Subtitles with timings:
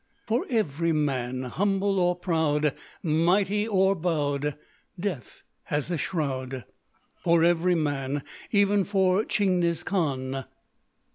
[0.25, 4.57] _For every man, Humble or proud, Mighty or bowed,
[4.99, 10.45] Death has a shroud;—for every man,— _Even for Tchingniz Khan!